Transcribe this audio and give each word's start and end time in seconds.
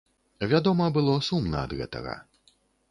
Вядома, 0.53 0.89
было 0.97 1.19
сумна 1.29 1.63
ад 1.69 1.79
гэтага. 1.83 2.21